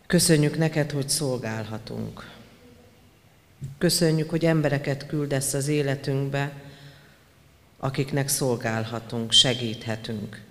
[0.08, 2.30] Köszönjük neked, hogy szolgálhatunk.
[3.78, 6.54] Köszönjük, hogy embereket küldesz az életünkbe,
[7.78, 10.47] akiknek szolgálhatunk, segíthetünk.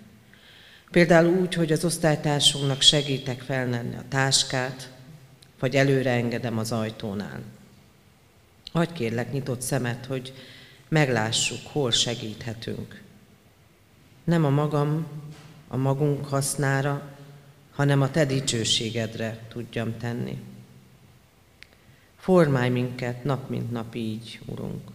[0.91, 4.91] Például úgy, hogy az osztálytársunknak segítek felnenni a táskát,
[5.59, 7.41] vagy előre engedem az ajtónál.
[8.71, 10.33] Hagy kérlek nyitott szemet, hogy
[10.87, 13.01] meglássuk, hol segíthetünk.
[14.23, 15.07] Nem a magam,
[15.67, 17.15] a magunk hasznára,
[17.71, 20.41] hanem a te dicsőségedre tudjam tenni.
[22.17, 24.89] Formálj minket nap mint nap így, Urunk.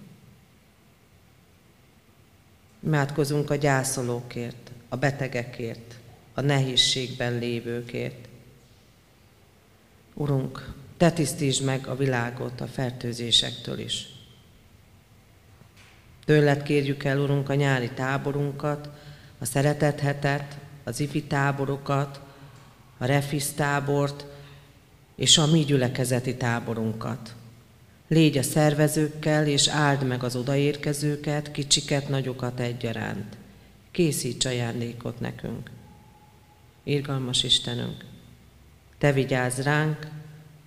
[2.84, 4.61] Imádkozunk a gyászolókért,
[4.92, 5.94] a betegekért,
[6.34, 8.28] a nehézségben lévőkért.
[10.14, 14.06] Urunk, Te tisztítsd meg a világot a fertőzésektől is.
[16.24, 18.88] Tőled kérjük el, Urunk, a nyári táborunkat,
[19.38, 22.20] a szeretethetet, az ifi táborokat,
[22.98, 24.26] a refisz tábort
[25.16, 27.34] és a mi gyülekezeti táborunkat.
[28.08, 33.40] Légy a szervezőkkel, és áld meg az odaérkezőket, kicsiket, nagyokat egyaránt.
[33.92, 35.70] Készíts ajándékot nekünk.
[36.82, 38.04] Irgalmas Istenünk,
[38.98, 40.08] Te vigyázz ránk,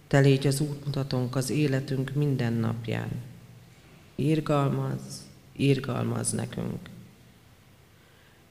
[0.07, 3.09] Te légy az útmutatónk az életünk minden napján.
[4.15, 6.89] Irgalmaz, irgalmaz nekünk.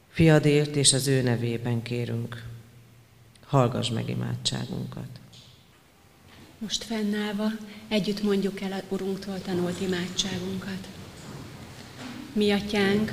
[0.09, 2.45] Fiadért és az ő nevében kérünk,
[3.47, 5.09] hallgass meg imádságunkat.
[6.59, 7.47] Most fennállva
[7.89, 10.89] együtt mondjuk el a Urunktól tanult imádságunkat.
[12.33, 13.13] Mi atyánk,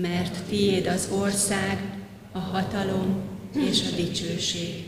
[0.00, 1.78] mert tiéd az ország,
[2.32, 3.22] a hatalom
[3.54, 4.84] és a dicsőség,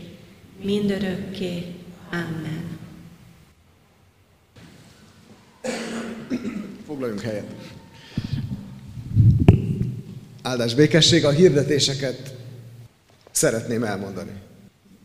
[0.63, 1.65] mindörökké.
[2.11, 2.79] Amen.
[6.85, 7.55] Foglaljunk helyet.
[10.41, 12.35] Áldás békesség, a hirdetéseket
[13.31, 14.31] szeretném elmondani.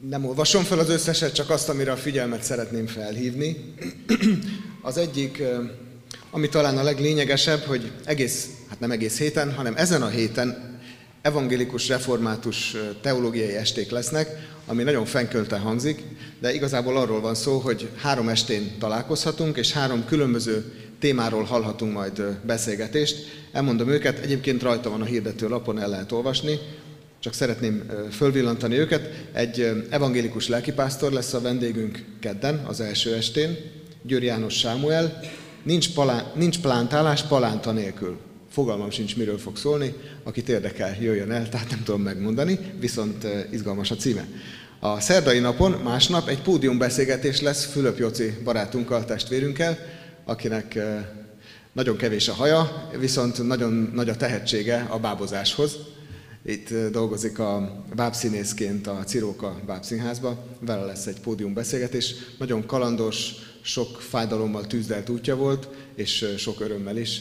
[0.08, 3.74] Nem olvasom fel az összeset, csak azt, amire a figyelmet szeretném felhívni.
[4.82, 5.42] Az egyik,
[6.36, 10.78] ami talán a leglényegesebb, hogy egész, hát nem egész héten, hanem ezen a héten
[11.22, 14.28] evangélikus református teológiai esték lesznek,
[14.66, 16.02] ami nagyon fenkölte hangzik,
[16.40, 22.22] de igazából arról van szó, hogy három estén találkozhatunk, és három különböző témáról hallhatunk majd
[22.46, 23.16] beszélgetést.
[23.52, 26.58] Elmondom őket, egyébként rajta van a hirdető lapon, el lehet olvasni,
[27.20, 29.10] csak szeretném fölvillantani őket.
[29.32, 33.56] Egy evangélikus lelkipásztor lesz a vendégünk kedden, az első estén,
[34.02, 35.20] Győr János Sámuel.
[35.66, 38.18] Nincs, palá, nincs plántálás palánta nélkül.
[38.50, 39.94] Fogalmam sincs, miről fog szólni.
[40.22, 44.26] Akit érdekel, jöjjön el, tehát nem tudom megmondani, viszont izgalmas a címe.
[44.80, 49.78] A szerdai napon, másnap egy pódiumbeszélgetés lesz Fülöp Joci barátunkkal, testvérünkkel,
[50.24, 50.78] akinek
[51.72, 55.76] nagyon kevés a haja, viszont nagyon nagy a tehetsége a bábozáshoz.
[56.44, 62.14] Itt dolgozik a bábszínészként a Ciróka bábszínházba, vele lesz egy pódiumbeszélgetés.
[62.38, 63.34] Nagyon kalandos,
[63.66, 67.20] sok fájdalommal tűzdelt útja volt, és sok örömmel is.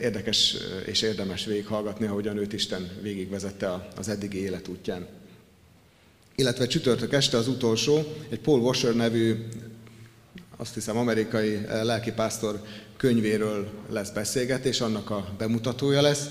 [0.00, 5.06] Érdekes és érdemes végighallgatni, ahogyan őt Isten végigvezette az eddigi életútján.
[6.34, 9.34] Illetve csütörtök este az utolsó, egy Paul Washer nevű
[10.56, 12.62] azt hiszem amerikai lelkipásztor
[12.96, 16.26] könyvéről lesz beszélgetés, annak a bemutatója lesz.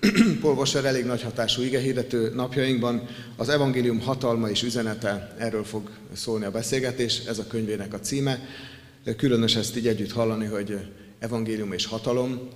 [0.40, 3.08] Paul Washer elég nagy hatású igehirdető napjainkban.
[3.36, 8.38] Az evangélium hatalma és üzenete, erről fog szólni a beszélgetés, ez a könyvének a címe.
[9.16, 10.78] Különös ezt így együtt hallani, hogy
[11.18, 12.48] evangélium és hatalom,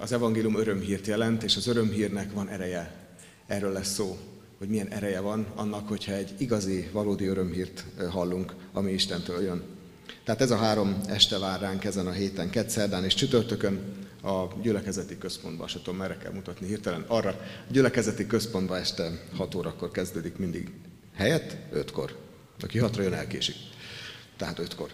[0.00, 2.94] az evangélium örömhírt jelent, és az örömhírnek van ereje.
[3.46, 4.18] Erről lesz szó,
[4.58, 9.62] hogy milyen ereje van annak, hogyha egy igazi, valódi örömhírt hallunk, ami Istentől jön.
[10.24, 13.80] Tehát ez a három este vár ránk ezen a héten, kedszerdán és csütörtökön
[14.22, 19.54] a gyülekezeti központban, se tudom, merre kell mutatni hirtelen, arra a gyülekezeti központban este 6
[19.54, 20.70] órakor kezdődik mindig
[21.14, 22.16] helyett, 5-kor.
[22.60, 23.56] Aki 6 jön, elkésik.
[24.36, 24.90] Tehát 5-kor.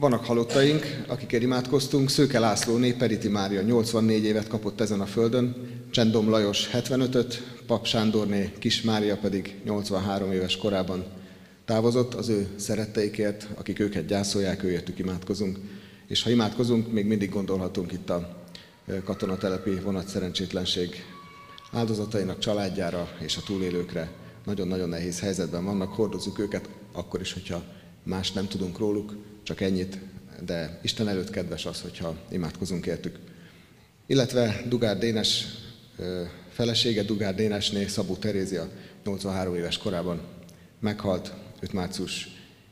[0.00, 2.10] Vannak halottaink, akikért imádkoztunk.
[2.10, 5.56] Szőke László Periti Mária 84 évet kapott ezen a földön,
[5.90, 11.04] Csendom Lajos 75-öt, Pap Sándorné Kis Mária pedig 83 éves korában
[11.64, 15.58] távozott, az ő szeretteikért, akik őket gyászolják, őértük imádkozunk.
[16.06, 18.44] És ha imádkozunk, még mindig gondolhatunk itt a
[19.04, 21.04] katonatelepi vonatszerencsétlenség
[21.72, 24.10] áldozatainak családjára és a túlélőkre.
[24.44, 27.62] Nagyon-nagyon nehéz helyzetben vannak, hordozzuk őket, akkor is, hogyha
[28.02, 29.14] más nem tudunk róluk,
[29.50, 29.98] csak ennyit,
[30.44, 33.18] de Isten előtt kedves az, hogyha imádkozunk értük.
[34.06, 35.44] Illetve Dugár Dénes
[36.50, 38.70] felesége, Dugár Dénesné, Szabó Terézia
[39.04, 40.20] 83 éves korában
[40.80, 42.28] meghalt, őt március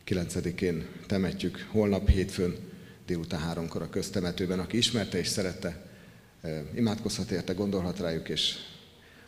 [0.07, 2.57] 9-én temetjük, holnap hétfőn
[3.07, 4.59] délután háromkor a köztemetőben.
[4.59, 5.87] Aki ismerte és szerette,
[6.75, 8.55] imádkozhat érte, gondolhat rájuk, és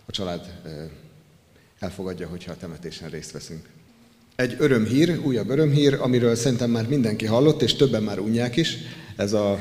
[0.05, 0.61] a család
[1.79, 3.69] elfogadja, hogyha a temetésen részt veszünk.
[4.41, 8.77] Egy örömhír, újabb örömhír, amiről szerintem már mindenki hallott, és többen már unják is,
[9.17, 9.59] ez, a,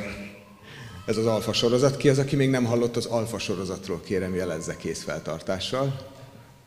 [1.05, 1.97] ez az alfa sorozat.
[1.97, 6.07] Ki az, aki még nem hallott az alfa sorozatról, kérem jelezze készfeltartással.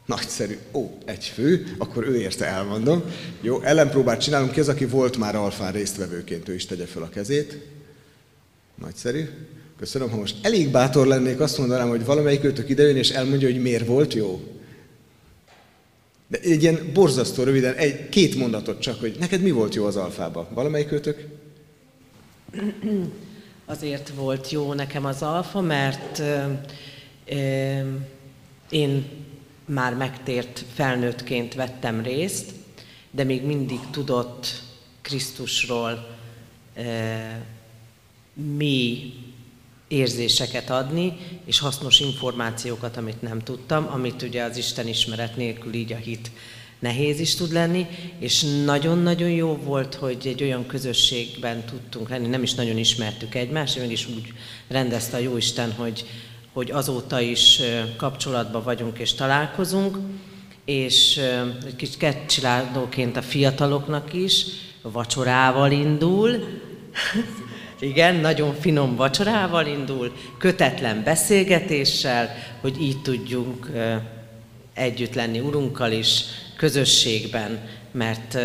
[0.06, 0.58] Nagyszerű.
[0.72, 3.02] Ó, egy fő, akkor ő érte elmondom.
[3.40, 7.08] Jó, ellenpróbát csinálunk ki, az, aki volt már alfán résztvevőként, ő is tegye fel a
[7.08, 7.58] kezét.
[8.80, 9.28] Nagyszerű.
[9.78, 13.62] Köszönöm, ha most elég bátor lennék, azt mondanám, hogy valamelyik őtök idejön és elmondja, hogy
[13.62, 14.60] miért volt jó.
[16.32, 19.96] De egy ilyen borzasztó röviden, egy, két mondatot csak, hogy neked mi volt jó az
[19.96, 20.46] alfában?
[20.54, 21.28] Valamelyik őtök?
[23.64, 26.44] Azért volt jó nekem az alfa, mert ö,
[27.26, 27.80] ö,
[28.70, 29.04] én
[29.64, 32.50] már megtért felnőttként vettem részt,
[33.10, 34.62] de még mindig tudott
[35.02, 36.16] Krisztusról
[36.74, 37.46] e,
[38.34, 39.12] mély
[39.92, 45.92] érzéseket adni, és hasznos információkat, amit nem tudtam, amit ugye az Isten ismeret nélkül így
[45.92, 46.30] a hit
[46.78, 47.86] nehéz is tud lenni,
[48.18, 53.78] és nagyon-nagyon jó volt, hogy egy olyan közösségben tudtunk lenni, nem is nagyon ismertük egymást,
[53.78, 54.32] mégis úgy
[54.68, 56.04] rendezte a Jóisten, hogy
[56.52, 57.60] hogy azóta is
[57.96, 59.98] kapcsolatban vagyunk és találkozunk,
[60.64, 61.16] és
[61.66, 64.44] egy kis ketcsiládóként a fiataloknak is
[64.82, 66.44] vacsorával indul.
[67.82, 73.70] Igen, nagyon finom vacsorával indul, kötetlen beszélgetéssel, hogy így tudjunk
[74.74, 76.24] együtt lenni Urunkkal is,
[76.56, 78.38] közösségben, mert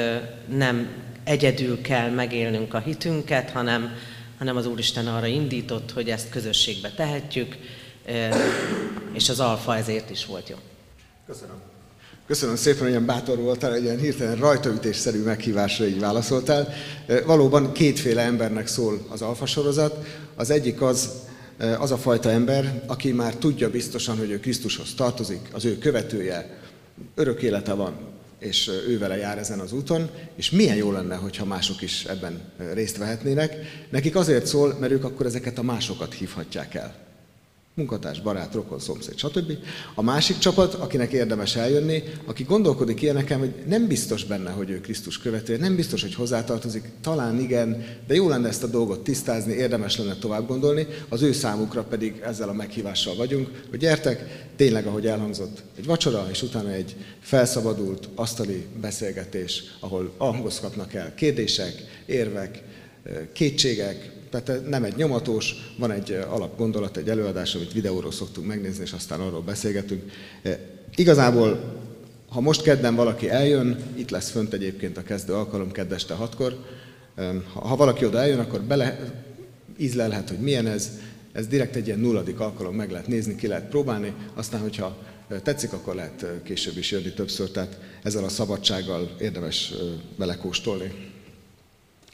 [0.47, 0.89] nem
[1.23, 3.95] egyedül kell megélnünk a hitünket, hanem,
[4.37, 7.57] hanem az Úristen arra indított, hogy ezt közösségbe tehetjük,
[9.13, 10.55] és az alfa ezért is volt jó.
[11.25, 11.66] Köszönöm.
[12.27, 16.73] Köszönöm szépen, hogy ilyen bátor voltál, egy ilyen hirtelen rajtaütésszerű meghívásra így válaszoltál.
[17.25, 20.05] Valóban kétféle embernek szól az alfa sorozat.
[20.35, 21.09] Az egyik az,
[21.79, 26.57] az a fajta ember, aki már tudja biztosan, hogy ő Krisztushoz tartozik, az ő követője,
[27.15, 27.93] örök élete van,
[28.39, 32.41] és ő vele jár ezen az úton, és milyen jó lenne, hogyha mások is ebben
[32.73, 33.55] részt vehetnének.
[33.89, 37.06] Nekik azért szól, mert ők akkor ezeket a másokat hívhatják el
[37.77, 39.51] munkatárs, barát, rokon, szomszéd, stb.
[39.95, 44.81] A másik csapat, akinek érdemes eljönni, aki gondolkodik ilyeneken, hogy nem biztos benne, hogy ő
[44.81, 49.53] Krisztus követő, nem biztos, hogy hozzátartozik, talán igen, de jó lenne ezt a dolgot tisztázni,
[49.53, 54.85] érdemes lenne tovább gondolni, az ő számukra pedig ezzel a meghívással vagyunk, hogy gyertek, tényleg,
[54.85, 62.63] ahogy elhangzott, egy vacsora, és utána egy felszabadult asztali beszélgetés, ahol hangozhatnak el kérdések, érvek,
[63.33, 68.91] kétségek, tehát nem egy nyomatós, van egy alapgondolat, egy előadás, amit videóról szoktunk megnézni, és
[68.91, 70.11] aztán arról beszélgetünk.
[70.95, 71.75] Igazából,
[72.29, 76.57] ha most kedden valaki eljön, itt lesz fönt egyébként a kezdő alkalom, keddeste hatkor,
[77.53, 79.13] ha valaki oda eljön, akkor bele
[79.77, 80.91] ízlelhet, hogy milyen ez,
[81.31, 84.97] ez direkt egy ilyen nulladik alkalom, meg lehet nézni, ki lehet próbálni, aztán, hogyha
[85.43, 89.73] tetszik, akkor lehet később is jönni többször, tehát ezzel a szabadsággal érdemes
[90.17, 91.15] belekóstolni.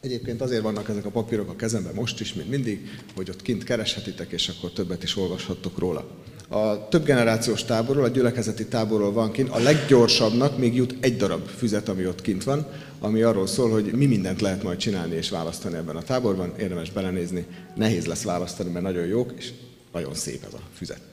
[0.04, 3.64] Egyébként azért vannak ezek a papírok a kezemben most is, mint mindig, hogy ott kint
[3.64, 6.08] kereshetitek, és akkor többet is olvashattok róla.
[6.48, 11.48] A több generációs táborról, a gyülekezeti táborról van kint, a leggyorsabbnak még jut egy darab
[11.48, 12.68] füzet, ami ott kint van,
[13.00, 16.54] ami arról szól, hogy mi mindent lehet majd csinálni és választani ebben a táborban.
[16.60, 17.46] Érdemes belenézni,
[17.76, 19.52] nehéz lesz választani, mert nagyon jók, és
[19.94, 21.13] nagyon szép ez a füzet.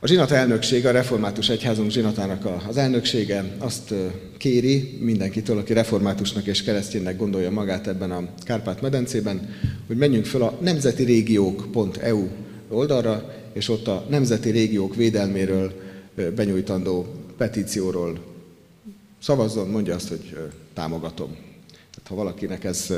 [0.00, 3.94] A zsinat elnöksége, a református egyházunk zsinatának az elnöksége azt
[4.36, 9.54] kéri mindenkitől, aki reformátusnak és kereszténynek gondolja magát ebben a Kárpát-medencében,
[9.86, 12.26] hogy menjünk fel a nemzeti régiók.eu
[12.68, 15.72] oldalra, és ott a nemzeti régiók védelméről
[16.34, 18.18] benyújtandó petícióról
[19.22, 20.36] szavazzon, mondja azt, hogy
[20.74, 21.36] támogatom.
[21.68, 22.92] Tehát ha valakinek ez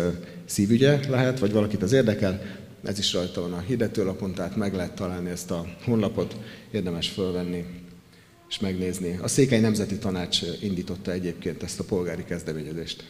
[0.44, 2.42] szívügye lehet, vagy valakit az érdekel,
[2.84, 6.36] ez is rajta van a hirdetőlapon, tehát meg lehet találni ezt a honlapot,
[6.70, 7.64] érdemes fölvenni
[8.48, 9.18] és megnézni.
[9.22, 13.04] A Székely Nemzeti Tanács indította egyébként ezt a polgári kezdeményezést.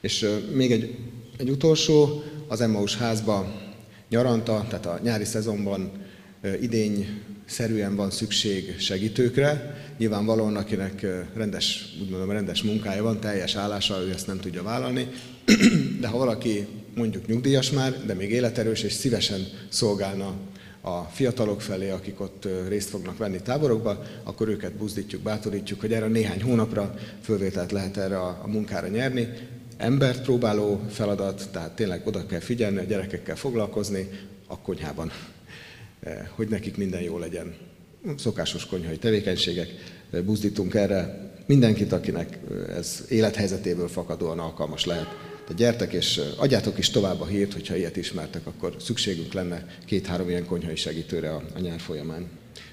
[0.00, 0.98] És még egy,
[1.36, 3.52] egy utolsó, az Emmaus házba
[4.08, 5.90] nyaranta, tehát a nyári szezonban
[6.60, 9.76] idény szerűen van szükség segítőkre.
[9.98, 15.08] Nyilvánvalóan, akinek rendes, úgy mondom, rendes munkája van, teljes állása, ő ezt nem tudja vállalni.
[16.00, 20.34] De ha valaki mondjuk nyugdíjas már, de még életerős és szívesen szolgálna
[20.80, 26.06] a fiatalok felé, akik ott részt fognak venni táborokba, akkor őket buzdítjuk, bátorítjuk, hogy erre
[26.06, 29.28] néhány hónapra fölvételt lehet erre a munkára nyerni.
[29.76, 34.08] Embert próbáló feladat, tehát tényleg oda kell figyelni, a gyerekekkel foglalkozni,
[34.46, 35.10] a konyhában,
[36.36, 37.54] hogy nekik minden jó legyen.
[38.16, 39.68] Szokásos konyhai tevékenységek,
[40.24, 42.38] buzdítunk erre mindenkit, akinek
[42.76, 47.96] ez élethelyzetéből fakadóan alkalmas lehet tehát gyertek és adjátok is tovább a hírt, hogyha ilyet
[47.96, 52.26] ismertek, akkor szükségünk lenne két-három ilyen konyhai segítőre a, a nyár folyamán.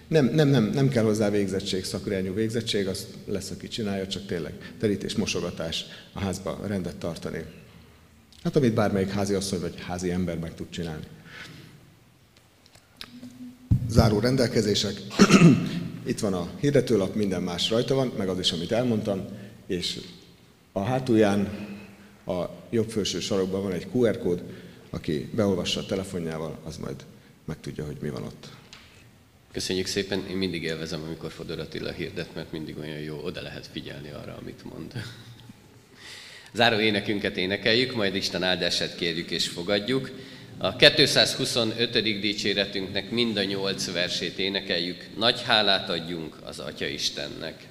[0.08, 4.54] Nem, nem, nem, nem kell hozzá végzettség, szakorányú végzettség, az lesz, aki csinálja, csak tényleg
[4.80, 7.46] terítés, mosogatás, a házba rendet tartani.
[8.44, 11.06] Hát amit bármelyik házi asszony vagy házi ember meg tud csinálni.
[13.90, 14.94] Záró rendelkezések.
[16.06, 19.26] Itt van a hirdetőlap, minden más rajta van, meg az is, amit elmondtam,
[19.68, 20.00] és
[20.72, 21.69] a hátulján
[22.30, 24.44] a jobb felső sarokban van egy QR kód,
[24.90, 27.06] aki beolvassa a telefonjával, az majd
[27.46, 28.48] megtudja, hogy mi van ott.
[29.52, 33.70] Köszönjük szépen, én mindig élvezem, amikor Fodor Attila hirdet, mert mindig olyan jó, oda lehet
[33.72, 34.94] figyelni arra, amit mond.
[36.54, 40.12] Záró énekünket énekeljük, majd Isten áldását kérjük és fogadjuk.
[40.58, 41.92] A 225.
[42.02, 45.08] dicséretünknek mind a nyolc versét énekeljük.
[45.18, 47.69] Nagy hálát adjunk az Atya Istennek.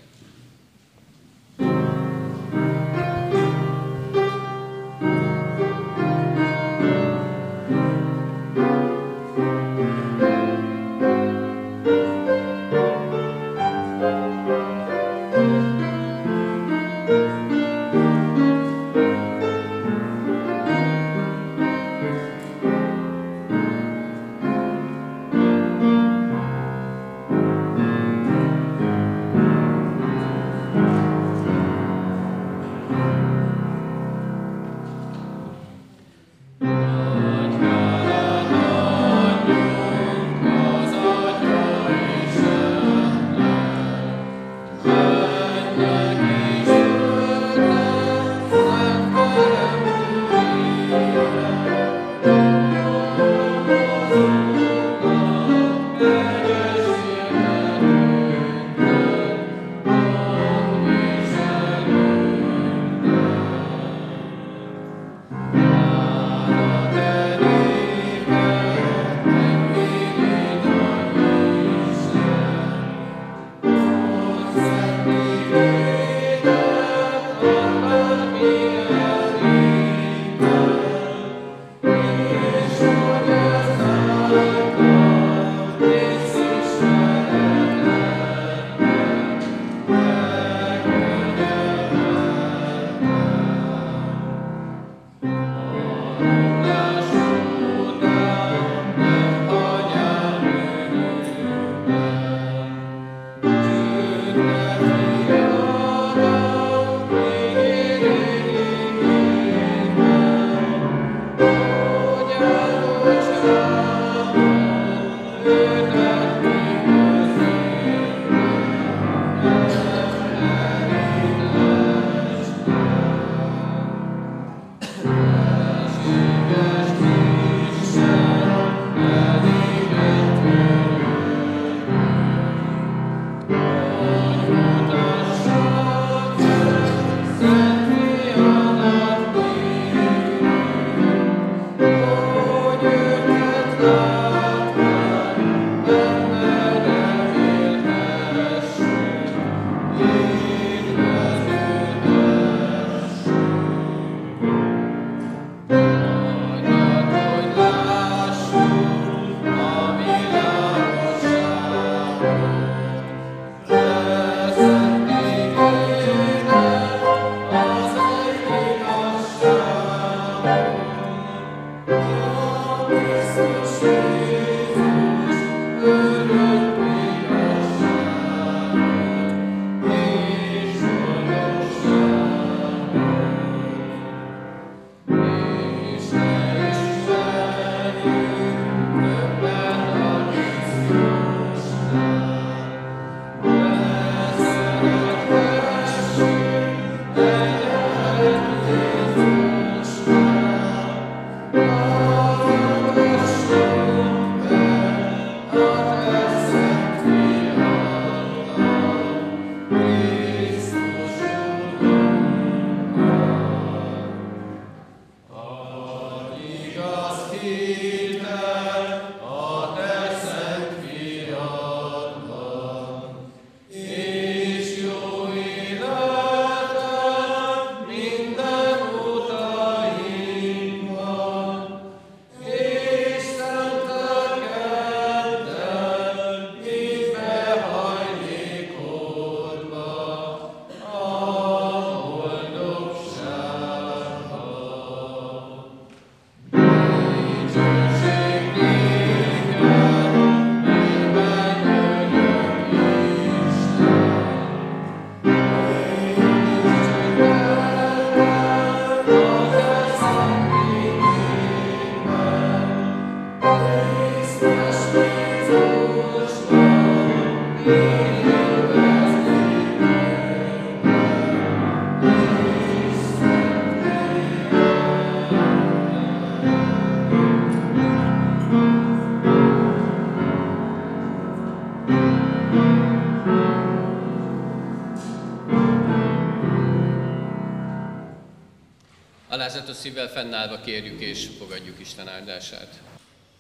[289.89, 292.81] Szívvel fennállva kérjük és fogadjuk Isten áldását.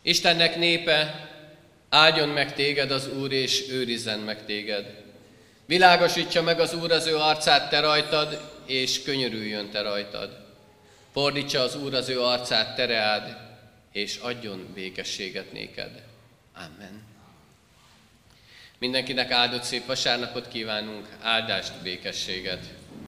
[0.02, 1.28] Istennek népe,
[1.88, 5.02] áldjon meg téged az Úr, és őrizzen meg téged.
[5.66, 10.46] Világosítsa meg az Úr az ő arcát te rajtad, és könyörüljön te rajtad.
[11.12, 13.36] Fordítsa az Úr az ő arcát tereád,
[13.92, 16.02] és adjon békességet néked.
[16.54, 17.02] Amen.
[18.78, 22.77] Mindenkinek áldott szép vasárnapot kívánunk, áldást, békességet.